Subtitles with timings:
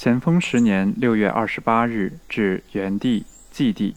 [0.00, 3.96] 咸丰十年六月二十八日至元帝、祭帝。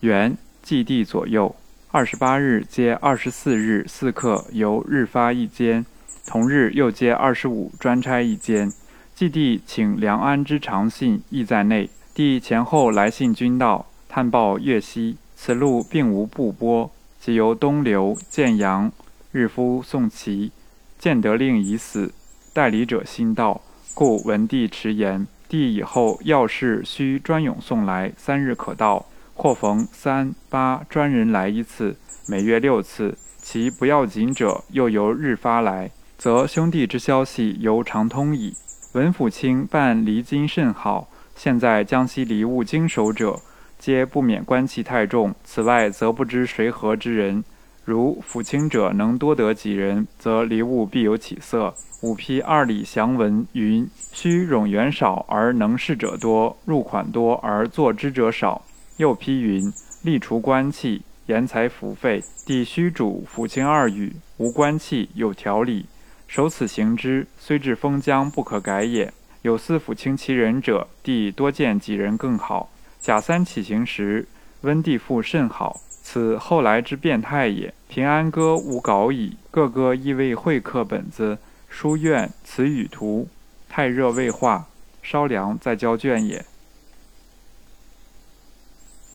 [0.00, 1.54] 元、祭帝左右。
[1.90, 5.84] 二十八日接二十四日四刻由日发一间，
[6.26, 8.72] 同日又接二十五专差一间。
[9.14, 11.90] 祭帝请梁安之长信亦在内。
[12.14, 16.90] 帝前后来信均到，探报粤西，此路并无布波，
[17.20, 18.90] 即由东流建阳。
[19.32, 20.50] 日夫宋齐，
[20.98, 22.14] 建德令已死，
[22.54, 23.60] 代理者新到，
[23.94, 25.26] 故文帝迟延。
[25.48, 29.06] 帝以后要事须专勇送来，三日可到。
[29.34, 31.96] 或逢三八专人来一次，
[32.26, 33.16] 每月六次。
[33.36, 38.54] 其不要紧者，又由日发来，则兄弟之消息犹常通矣。
[38.94, 43.38] 文府卿办离京甚好，现在江西离务经手者，
[43.78, 45.34] 皆不免官气太重。
[45.44, 47.44] 此外，则不知谁何之人。
[47.86, 51.72] 如抚清者能多得几人，则离务必有起色。
[52.02, 58.62] 五批二里详文云：虚冗员少而能事者多，入款多而作之者少。
[58.96, 65.86] 又批云：力除官气，言财服费，帝须主抚清二语，无官气有条理，
[66.26, 69.12] 守此行之，虽至封疆不可改也。
[69.42, 72.68] 有司抚清其人者，帝多见几人更好。
[72.98, 74.26] 甲三起行时，
[74.62, 77.74] 温帝父甚好，此后来之变态也。
[77.88, 81.36] 平安歌无稿矣，各歌亦未会客本子，
[81.68, 83.28] 书院词语图，
[83.68, 84.66] 太热未化，
[85.02, 86.44] 稍凉再交卷也。